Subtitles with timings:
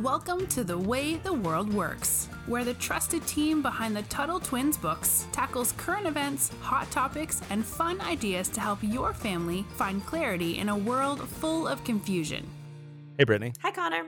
[0.00, 4.78] Welcome to The Way the World Works, where the trusted team behind the Tuttle Twins
[4.78, 10.56] books tackles current events, hot topics, and fun ideas to help your family find clarity
[10.56, 12.48] in a world full of confusion.
[13.18, 13.52] Hey, Brittany.
[13.60, 14.06] Hi, Connor.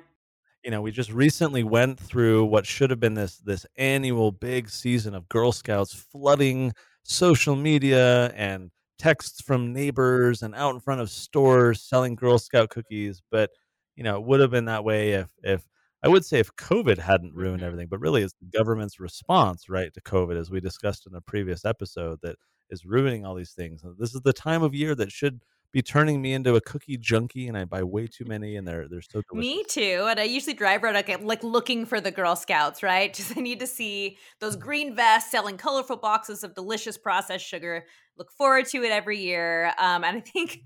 [0.65, 4.71] You know, we just recently went through what should have been this this annual big
[4.71, 6.73] season of Girl Scouts flooding
[7.03, 12.71] social media and texts from neighbors and out in front of stores selling Girl Scout
[12.71, 13.21] cookies.
[13.31, 13.51] But
[13.97, 15.67] you know, it would have been that way if if
[16.05, 17.65] I would say if COVID hadn't ruined Mhm.
[17.65, 21.23] everything, but really it's the government's response, right, to COVID, as we discussed in a
[21.23, 22.37] previous episode, that
[22.71, 23.83] is ruining all these things.
[23.99, 27.49] This is the time of year that should be turning me into a cookie junkie,
[27.49, 29.51] and I buy way too many, and they're they're so delicious.
[29.51, 30.07] Me too.
[30.09, 33.13] And I usually drive around like, like looking for the Girl Scouts, right?
[33.15, 37.87] Just I need to see those green vests selling colorful boxes of delicious processed sugar.
[38.17, 39.75] Look forward to it every year.
[39.79, 40.61] Um, and I think,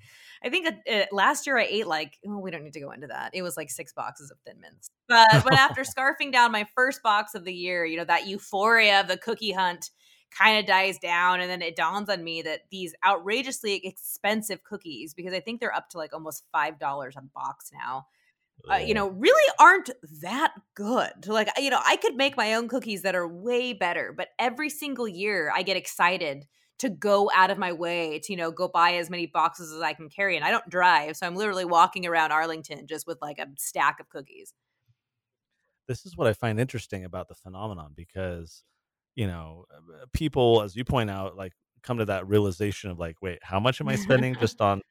[0.45, 3.09] I think uh, last year I ate like, oh, we don't need to go into
[3.09, 3.31] that.
[3.35, 4.91] It was like six boxes of Thin Mints.
[5.09, 9.01] But but after scarfing down my first box of the year, you know that euphoria
[9.01, 9.91] of the cookie hunt
[10.31, 15.15] kind of dies down and then it dawns on me that these outrageously expensive cookies
[15.15, 18.07] because i think they're up to like almost five dollars a box now
[18.71, 22.69] uh, you know really aren't that good like you know i could make my own
[22.69, 26.47] cookies that are way better but every single year i get excited
[26.79, 29.81] to go out of my way to you know go buy as many boxes as
[29.81, 33.19] i can carry and i don't drive so i'm literally walking around arlington just with
[33.21, 34.53] like a stack of cookies
[35.89, 38.63] this is what I find interesting about the phenomenon because,
[39.17, 43.17] you know, uh, people, as you point out, like come to that realization of like,
[43.23, 44.83] wait, how much am I spending just on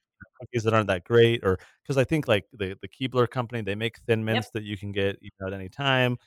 [0.42, 1.42] cookies that aren't that great?
[1.44, 4.64] Or because I think like the the Keebler company, they make thin yep mints that
[4.64, 6.18] you can get you know, at any time.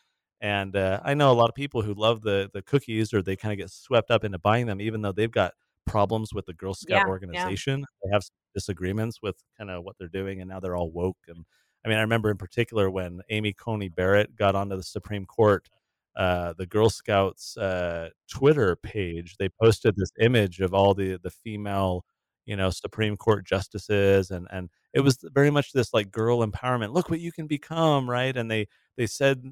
[0.41, 3.37] And uh, I know a lot of people who love the the cookies, or they
[3.37, 5.55] kind of get swept up into buying them, even though they've got
[5.87, 7.85] problems with the Girl Scout yeah yeah organization.
[8.03, 11.19] They have some disagreements with kind of what they're doing, and now they're all woke
[11.29, 11.45] and
[11.85, 15.69] I mean, I remember in particular when Amy Coney Barrett got onto the Supreme Court,
[16.17, 21.31] uh, the Girl Scouts uh, Twitter page, they posted this image of all the the
[21.31, 22.05] female,
[22.47, 26.93] you know, Supreme Court justices, and and it was very much this like girl empowerment.
[26.93, 28.37] Look what you can become, right?
[28.37, 29.43] And they they said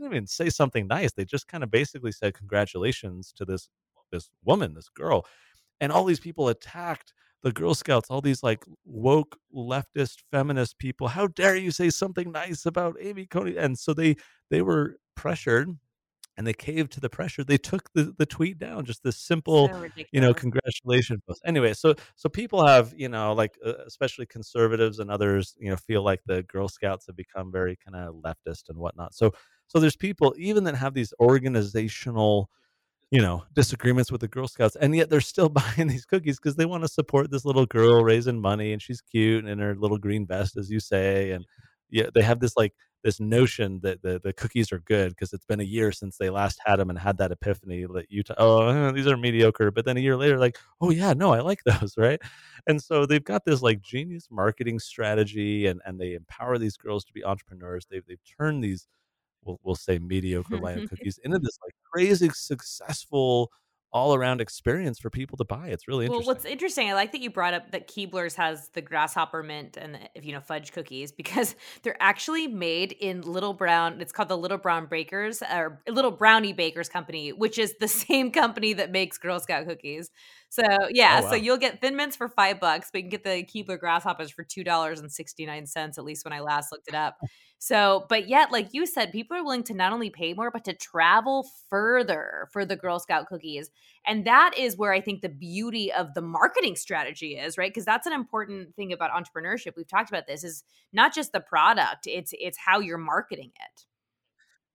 [0.00, 1.12] didn't even say something nice.
[1.12, 3.68] They just kind of basically said congratulations to this
[4.10, 5.24] this woman, this girl
[5.80, 11.08] and all these people attacked the Girl Scouts, all these like woke leftist feminist people.
[11.08, 13.56] How dare you say something nice about Amy Coney?
[13.56, 14.16] And so they
[14.50, 15.78] they were pressured
[16.36, 17.44] and they caved to the pressure.
[17.44, 21.42] They took the, the tweet down, just this simple, so you know, congratulations post.
[21.44, 25.76] Anyway, so so people have, you know, like uh, especially conservatives and others, you know,
[25.76, 29.14] feel like the Girl Scouts have become very kind of leftist and whatnot.
[29.14, 29.32] So
[29.66, 32.50] so there's people even that have these organizational
[33.10, 36.54] you know, disagreements with the Girl Scouts, and yet they're still buying these cookies because
[36.56, 39.74] they want to support this little girl raising money, and she's cute and in her
[39.74, 41.44] little green vest, as you say, and
[41.90, 42.72] yeah, they have this like
[43.02, 46.30] this notion that the, the cookies are good because it's been a year since they
[46.30, 49.84] last had them and had that epiphany that you t- oh these are mediocre but
[49.84, 52.20] then a year later like oh yeah no i like those right?
[52.66, 57.04] And so they've got this like genius marketing strategy and and they empower these girls
[57.04, 57.86] to be entrepreneurs.
[57.90, 58.86] They've, they've turned these
[59.44, 63.50] we'll, we'll say mediocre line of cookies into this like crazy successful
[63.92, 65.68] all around experience for people to buy.
[65.68, 68.80] It's really Well, what's interesting, I like that you brought up that Keebler's has the
[68.80, 73.52] grasshopper mint and the, if you know fudge cookies because they're actually made in Little
[73.52, 74.00] Brown.
[74.00, 78.30] It's called the Little Brown Bakers or Little Brownie Bakers Company, which is the same
[78.30, 80.10] company that makes Girl Scout cookies.
[80.50, 83.10] So oh, yeah, Oh so you'll get Thin Mints for five bucks, but you can
[83.10, 85.96] get the Keebler grasshoppers for two dollars and sixty nine cents.
[85.96, 87.18] At least when I last looked it up.
[87.58, 90.64] So, but yet, like you said, people are willing to not only pay more, but
[90.64, 93.70] to travel further for the Girl Scout cookies.
[94.04, 97.70] And that is where I think the beauty of the marketing strategy is, right?
[97.70, 99.76] Because that's an important thing about entrepreneurship.
[99.76, 103.84] We've talked about this is not just the product, it's it's how you're marketing it.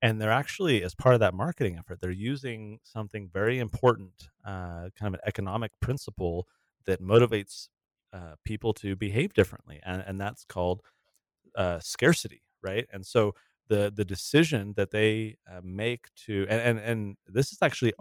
[0.05, 4.91] And they're actually, as part of that marketing effort, they're using something very important, uh,
[4.99, 6.47] kind of an economic principle
[6.85, 7.69] that motivates
[8.13, 10.83] uh, people to behave differently, and, and that's called
[11.55, 12.87] uh, scarcity, right?
[12.93, 13.35] And so
[13.69, 17.93] the the decision that they uh, make to and, and and this is actually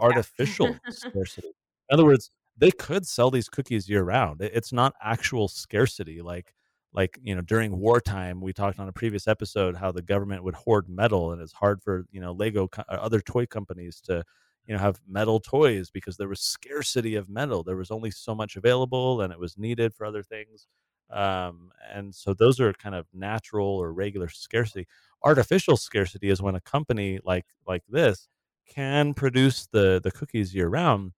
[0.61, 0.69] Yeah.
[0.69, 1.49] artificial scarcity.
[1.91, 4.41] In other words, they could sell these cookies year round.
[4.43, 6.55] It's not actual scarcity like
[6.95, 10.55] like you know during wartime we talked on a previous episode how the government would
[10.55, 14.23] hoard metal and it's hard for you know lego co- other toy companies to
[14.67, 18.35] you know have metal toys because there was scarcity of metal there was only so
[18.35, 20.67] much available and it was needed for other things
[21.11, 24.87] um, and so those are kind of natural or regular scarcity.
[25.23, 28.29] Artificial scarcity is when a company like like this
[28.69, 31.13] can produce the the cookies year round,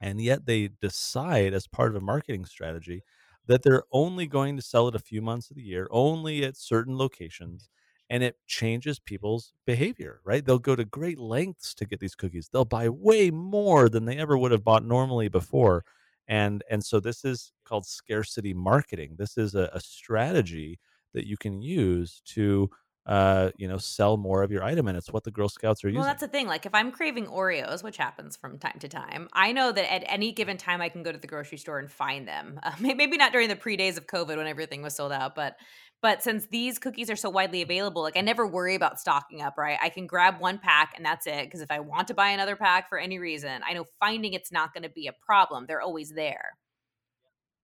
[0.00, 3.02] and yet they decide as part of a marketing strategy
[3.50, 6.56] that they're only going to sell it a few months of the year, only at
[6.56, 7.68] certain locations,
[8.08, 10.44] and it changes people's behavior, right?
[10.44, 12.48] They'll go to great lengths to get these cookies.
[12.52, 15.84] They'll buy way more than they ever would have bought normally before.
[16.28, 19.16] And and so this is called scarcity marketing.
[19.18, 20.78] This is a, a strategy
[21.14, 22.70] that you can use to
[23.06, 24.86] uh, you know, sell more of your item.
[24.88, 26.00] And it's what the Girl Scouts are using.
[26.00, 26.46] Well, that's the thing.
[26.46, 30.04] Like, if I'm craving Oreos, which happens from time to time, I know that at
[30.06, 32.58] any given time I can go to the grocery store and find them.
[32.70, 35.56] Uh, maybe not during the pre days of COVID when everything was sold out, but
[36.02, 39.58] but since these cookies are so widely available, like I never worry about stocking up,
[39.58, 39.78] right?
[39.82, 41.44] I can grab one pack and that's it.
[41.44, 44.52] Because if I want to buy another pack for any reason, I know finding it's
[44.52, 45.66] not going to be a problem.
[45.66, 46.56] They're always there.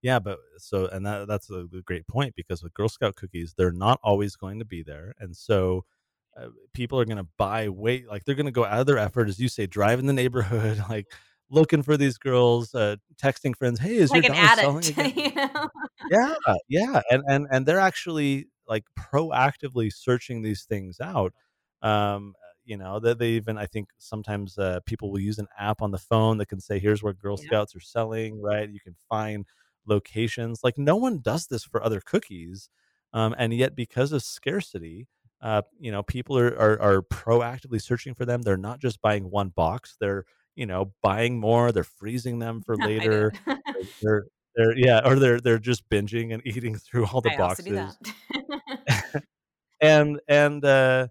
[0.03, 3.73] Yeah, but so and that that's a, great point because with Girl Scout cookies, they're
[3.73, 5.85] not always going to be there, and so
[6.41, 8.99] uh, people are going to buy weight like they're going to go out of their
[8.99, 11.07] effort, as you say, drive in the neighborhood, like
[11.51, 15.13] looking for these girls, uh, texting friends, "Hey, is like your an selling addict, again?"
[15.17, 15.69] you know?
[16.09, 16.35] Yeah,
[16.69, 21.33] yeah, and and and they're actually like proactively searching these things out.
[21.83, 22.35] Um,
[22.65, 25.91] you know, that they even I think sometimes uh, people will use an app on
[25.93, 27.45] the phone that can say, "Here's where Girl Yeah.
[27.47, 28.69] Scouts are selling." Right?
[28.71, 29.47] You can find
[29.87, 30.61] locations.
[30.63, 32.69] Like no one does this for other cookies,
[33.13, 35.09] um, and yet because of scarcity.
[35.43, 38.41] Uh, you know, people are, are are proactively searching for them.
[38.41, 39.97] They're not just buying one box.
[40.01, 40.25] They're
[40.55, 41.73] you know buying more.
[41.73, 43.33] They're freezing them for later.
[44.01, 44.25] They're
[44.57, 47.75] they're yeah, or they're they're just binging and eating through all the I also do
[47.75, 47.97] that.
[48.03, 49.23] boxes.
[49.81, 51.09] And and uh,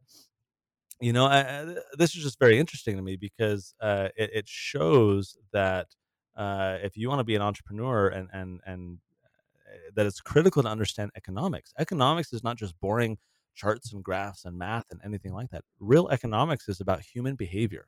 [0.99, 4.47] you know, I, I, this is just very interesting to me because uh, it, it
[4.47, 5.87] shows that
[6.35, 10.63] uh, if you want to be an entrepreneur and and and uh, that it's critical
[10.63, 11.73] to understand economics.
[11.79, 13.17] Economics is not just boring
[13.55, 15.63] charts and graphs and math and anything like that.
[15.79, 17.87] Real economics is about human behavior.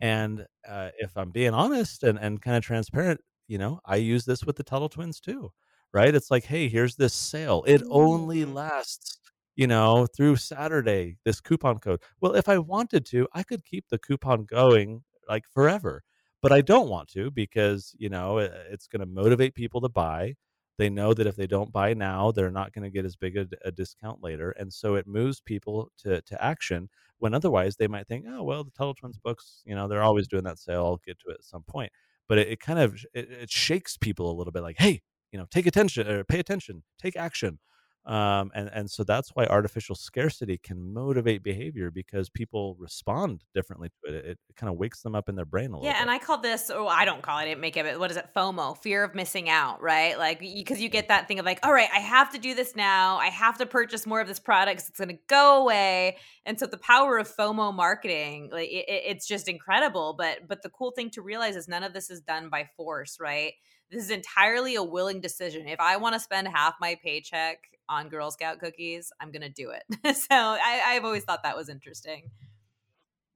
[0.00, 4.24] And uh, if I'm being honest and, and kind of transparent, you know, I use
[4.24, 5.52] this with the Tuttle twins too,
[5.92, 6.14] right?
[6.14, 7.64] It's like, hey, here's this sale.
[7.66, 8.54] It only Mm.
[8.54, 9.18] lasts,
[9.56, 12.02] you know, through Saturday, this coupon code.
[12.20, 16.02] Well, if I wanted to, I could keep the coupon going like forever,
[16.44, 20.34] but I don't want to because, you know, it's going to motivate people to buy.
[20.76, 23.38] They know that if they don't buy now, they're not going to get as big
[23.38, 24.50] a, a discount later.
[24.50, 28.62] And so it moves people to, to action when otherwise they might think, oh well,
[28.62, 30.84] the Tuttle Twins books, you know, they're always doing that sale.
[30.84, 31.90] I'll get to it at some point.
[32.28, 35.00] But it, it kind of it, it shakes people a little bit, like, hey,
[35.32, 37.58] you know, take attention or pay attention, take action.
[38.06, 43.90] Um, and and so that's why artificial scarcity can motivate behavior because people respond differently
[44.04, 44.14] to it.
[44.26, 46.10] It, it kind of wakes them up in their brain a little Yeah, and.
[46.10, 48.16] I call this, oh, I don't call it, I didn't make it, but what is
[48.16, 48.28] it?
[48.34, 50.16] FOMO, fear of missing out, right?
[50.16, 52.76] Like, because you get that thing of like, all right, I have to do this
[52.76, 53.16] now.
[53.16, 56.16] I have to purchase more of this product 'cause it's going to go away.
[56.46, 60.14] And so the power of FOMO marketing, like, it- it's just incredible.
[60.16, 63.18] But but the cool thing to realize is none of this is done by force,
[63.20, 63.54] right?
[63.90, 65.66] This is entirely a willing decision.
[65.68, 67.58] If I want to spend half my paycheck
[67.88, 70.16] on Girl Scout cookies, I'm going to do it.
[70.16, 72.30] so I, I've always thought that was interesting.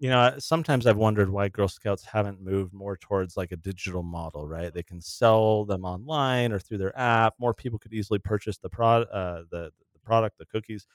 [0.00, 4.04] You know, sometimes I've wondered why Girl Scouts haven't moved more towards like a digital
[4.04, 4.72] model, right?
[4.72, 7.34] They can sell them online or through their app.
[7.40, 10.86] More people could easily purchase the product, uh, the the product, the cookies.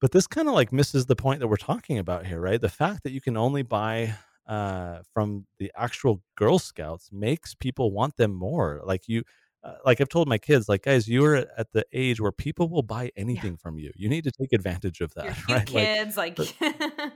[0.00, 2.60] But this kind of like misses the point that we're talking about here, right?
[2.60, 4.14] The fact that you can only buy
[4.48, 8.80] uh, from the actual Girl Scouts makes people want them more.
[8.84, 9.22] Like you,
[9.68, 12.68] uh, like I've told my kids, like guys, you are at the age where people
[12.70, 13.48] will buy Yeah.
[13.48, 13.92] anything from you.
[13.96, 15.66] You need to take advantage of that, right?
[15.66, 16.48] Kids, like, but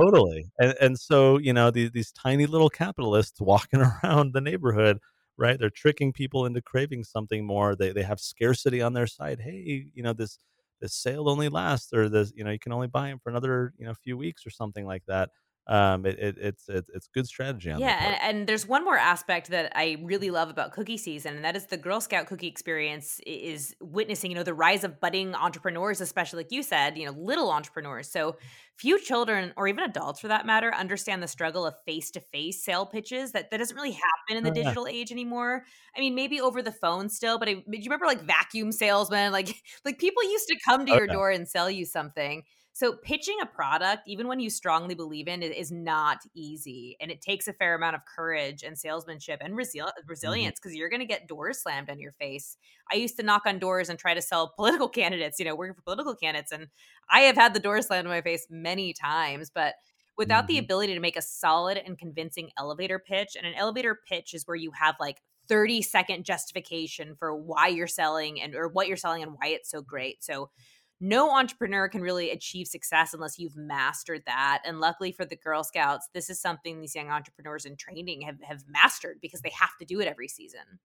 [0.00, 0.50] Totally.
[0.58, 4.98] And and so, you know, these these tiny little capitalists walking around the neighborhood,
[5.36, 5.58] right?
[5.58, 7.76] They're tricking people into craving something more.
[7.76, 9.40] They they have scarcity on their side.
[9.40, 10.38] Hey, you know, this
[10.80, 13.72] this sale only lasts or this, you know, you can only buy them for another,
[13.78, 15.30] you know, few weeks or something like that.
[15.66, 18.96] Um it, it it's it's it's good strategy on Yeah, and, and there's one more
[18.96, 22.48] aspect that I really love about cookie season, and that is the Girl Scout cookie
[22.48, 27.06] experience is witnessing, you know, the rise of budding entrepreneurs, especially like you said, you
[27.06, 28.10] know, little entrepreneurs.
[28.10, 28.36] So
[28.76, 33.30] few children or even adults for that matter understand the struggle of face-to-face sale pitches
[33.32, 34.64] that that doesn't really happen in the yeah.
[34.64, 35.64] digital age anymore.
[35.96, 39.30] I mean, maybe over the phone still, but I, do you remember like vacuum salesmen?
[39.30, 39.54] Like
[39.84, 41.12] like people used to come to Oh your yeah.
[41.12, 42.42] door and sell you something.
[42.74, 47.10] So pitching a product, even when you strongly believe in it, is not easy, and
[47.10, 50.88] it takes a fair amount of courage and salesmanship and resil- hmm resilience because you're
[50.88, 52.56] going to get doors slammed on your face.
[52.90, 55.74] I used to knock on doors and try to sell political candidates, you know, working
[55.74, 56.68] for political candidates, and
[57.10, 59.74] I have had the door slammed in my face many times, but.
[60.18, 63.98] Without the hmm ability to make a solid and convincing elevator pitch, and an elevator
[64.06, 68.68] pitch is where you have like 30 second justification for why you're selling and or
[68.68, 70.22] what you're selling and why it's so great.
[70.22, 70.50] So
[71.02, 74.62] no entrepreneur can really achieve success unless you've mastered that.
[74.64, 78.40] And luckily for the Girl Scouts, this is something these young entrepreneurs in training have,
[78.42, 80.78] have mastered because they have to do it every season.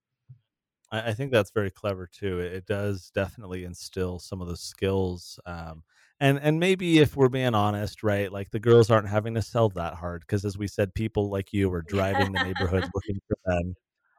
[0.92, 2.40] I, I think that's very clever too.
[2.40, 5.40] It, it does definitely instill some of the skills.
[5.46, 5.84] Um,
[6.20, 9.70] and and maybe if we're being honest, right, like the girls aren't having to sell
[9.70, 13.38] that hard because as we said, people like you are driving the neighborhoods looking for
[13.46, 13.76] them.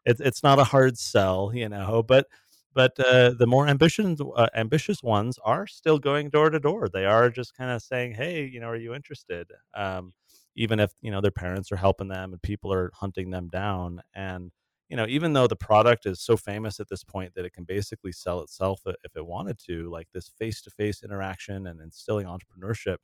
[0.06, 2.28] It's it's not a hard sell, you know, but
[2.74, 6.88] but uh, the more ambitious uh, ambitious ones are still going door to door.
[6.88, 10.12] They are just kind of saying, "Hey, you know, are you interested?" Um,
[10.56, 14.02] even if you know their parents are helping them and people are hunting them down,
[14.14, 14.50] and
[14.88, 17.64] you know, even though the product is so famous at this point that it can
[17.64, 22.26] basically sell itself if it wanted to, like this face to face interaction and instilling
[22.26, 22.96] entrepreneurship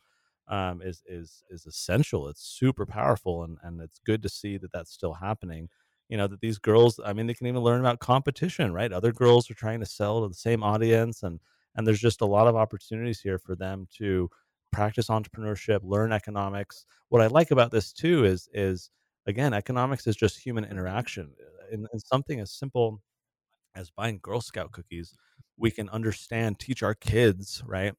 [0.48, 2.28] um, is is is essential.
[2.28, 5.68] It's super powerful, and and it's good to see that that's still happening.
[6.08, 8.92] You know that these girls, I mean, they can even learn about competition, right?
[8.92, 11.40] Other girls are trying to sell to the same audience, and
[11.76, 14.30] and there's just a lot of opportunities here for them to
[14.72, 16.84] practice entrepreneurship, learn economics.
[17.08, 18.90] What I like about this too is is
[19.26, 23.00] again, economics is just human interaction uh, in, in something as simple
[23.74, 25.14] as buying Girl Scout cookies,
[25.56, 27.94] we can understand, teach our kids, right?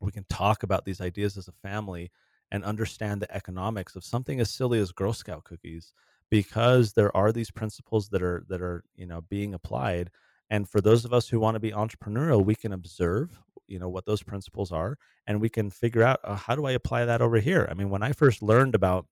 [0.00, 2.10] We can talk about these ideas as a family
[2.50, 5.92] and understand the economics of something as silly as Girl Scout cookies
[6.30, 10.10] because there are these principles that are that are, you know, being applied
[10.50, 13.88] and for those of us who want to be entrepreneurial, we can observe, you know,
[13.88, 17.22] what those principles are and we can figure out uh, how do I apply that
[17.22, 17.66] over here?
[17.70, 19.06] I mean, when I first learned about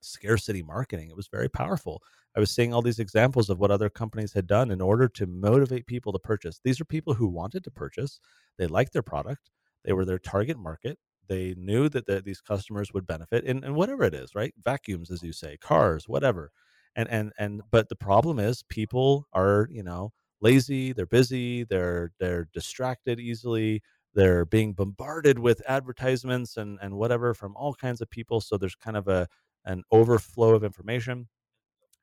[0.00, 1.10] scarcity marketing.
[1.10, 2.02] It was very powerful.
[2.36, 5.26] I was seeing all these examples of what other companies had done in order to
[5.26, 6.60] motivate people to purchase.
[6.62, 8.20] These are people who wanted to purchase,
[8.58, 9.50] they liked their product,
[9.84, 10.98] they were their target market.
[11.30, 14.54] They knew that the, these customers would benefit in, in whatever it is, right?
[14.64, 16.52] Vacuums, as you say, cars, whatever.
[16.96, 22.12] And and and but the problem is people are, you know, lazy, they're busy, they're
[22.20, 23.82] they're distracted easily,
[24.14, 28.74] they're being bombarded with advertisements and and whatever from all kinds of people so there's
[28.76, 29.28] kind of a
[29.66, 31.28] an overflow of information.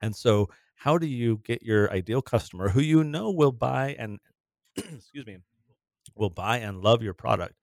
[0.01, 4.19] And so, how do you get your ideal customer who you know will buy and
[4.77, 5.37] excuse me,
[6.15, 7.55] will buy and love your product?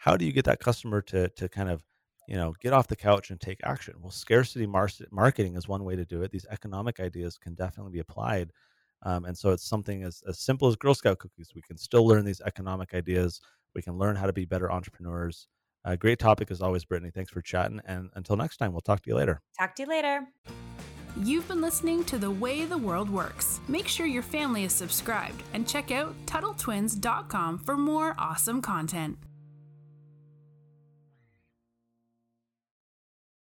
[0.00, 1.84] How do you get that customer to to kind of
[2.26, 3.94] you know get off the couch and take action?
[4.00, 6.30] Well, scarcity mar- marketing is one way to do it.
[6.30, 8.50] These economic ideas can definitely be applied.
[9.02, 11.52] Um, and so it's something as, as simple as Girl Scout cookies.
[11.54, 13.40] We can still learn these economic ideas.
[13.74, 15.48] We can learn how to be better entrepreneurs.
[15.84, 17.10] Uh, great topic as always, Brittany.
[17.10, 17.80] Thanks for chatting.
[17.86, 19.40] And until next time, we'll talk to you later.
[19.58, 20.26] Talk to you later.
[21.16, 23.60] You've been listening to The Way the World Works.
[23.68, 29.18] Make sure your family is subscribed and check out TuttleTwins.com for more awesome content.